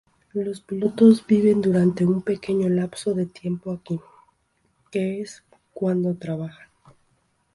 [0.33, 3.99] Los pilotos viven durante un pequeño lapso de tiempo aquí,
[4.89, 5.43] que es
[5.75, 6.67] cuando trabajan.